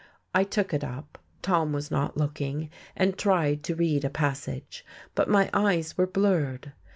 I 0.33 0.43
took 0.45 0.73
it 0.73 0.83
up 0.83 1.19
(Tom 1.43 1.73
was 1.73 1.91
not 1.91 2.17
looking) 2.17 2.71
and 2.97 3.15
tried 3.15 3.61
to 3.65 3.75
read 3.75 4.03
a 4.03 4.09
passage, 4.09 4.83
but 5.13 5.29
my 5.29 5.47
eyes 5.53 5.95
were 5.95 6.07
blurred. 6.07 6.73